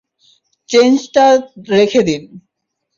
[0.69, 1.25] চেঞ্জটা
[1.71, 2.23] রেখে দিন।